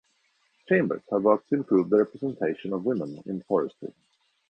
Chambers 0.67 1.03
has 1.11 1.21
worked 1.21 1.49
to 1.49 1.55
improve 1.57 1.91
the 1.91 1.99
representation 1.99 2.73
of 2.73 2.83
women 2.85 3.21
in 3.27 3.43
forestry. 3.43 3.93